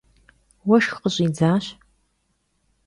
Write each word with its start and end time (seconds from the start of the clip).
Vueşşx 0.65 0.95
khış'idzaş. 1.01 1.65